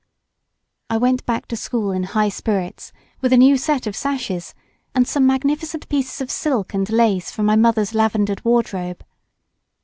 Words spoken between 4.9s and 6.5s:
and some magnificent pieces of